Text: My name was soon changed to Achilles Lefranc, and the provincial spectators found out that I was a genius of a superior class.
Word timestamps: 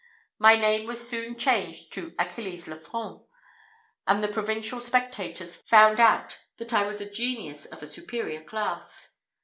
My 0.39 0.55
name 0.55 0.87
was 0.87 1.07
soon 1.07 1.35
changed 1.37 1.93
to 1.93 2.15
Achilles 2.17 2.65
Lefranc, 2.67 3.21
and 4.07 4.23
the 4.23 4.27
provincial 4.33 4.79
spectators 4.79 5.61
found 5.67 5.99
out 5.99 6.39
that 6.57 6.73
I 6.73 6.87
was 6.87 7.01
a 7.01 7.07
genius 7.11 7.67
of 7.67 7.83
a 7.83 7.85
superior 7.85 8.43
class. 8.43 9.19